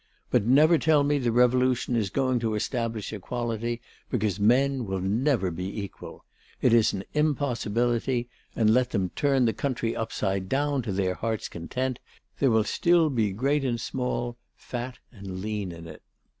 But 0.31 0.47
never 0.47 0.79
tell 0.79 1.03
me 1.03 1.19
the 1.19 1.31
Revolution 1.31 1.95
is 1.95 2.09
going 2.09 2.39
to 2.39 2.55
establish 2.55 3.13
equality, 3.13 3.81
because 4.09 4.39
men 4.39 4.87
will 4.87 4.99
never 4.99 5.51
be 5.51 5.79
equal; 5.79 6.25
it 6.59 6.73
is 6.73 6.91
an 6.91 7.03
impossibility, 7.13 8.27
and, 8.55 8.73
let 8.73 8.89
them 8.89 9.11
turn 9.11 9.45
the 9.45 9.53
country 9.53 9.95
upside 9.95 10.49
down 10.49 10.81
to 10.81 10.91
their 10.91 11.13
heart's 11.13 11.47
content, 11.47 11.99
there 12.39 12.49
will 12.49 12.63
still 12.63 13.11
be 13.11 13.31
great 13.31 13.63
and 13.63 13.79
small, 13.79 14.37
fat 14.55 14.97
and 15.11 15.39
lean 15.41 15.71
in 15.71 15.85
it." 15.85 16.01